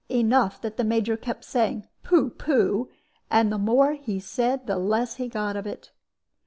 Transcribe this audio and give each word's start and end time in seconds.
Enough 0.09 0.59
that 0.61 0.77
the 0.77 0.83
Major 0.83 1.15
kept 1.15 1.45
saying, 1.45 1.87
"Pooh 2.01 2.31
pooh!" 2.31 2.89
and 3.29 3.51
the 3.51 3.59
more 3.59 3.93
he 3.93 4.19
said, 4.19 4.65
the 4.65 4.77
less 4.79 5.17
he 5.17 5.27
got 5.27 5.55
of 5.55 5.67
it. 5.67 5.91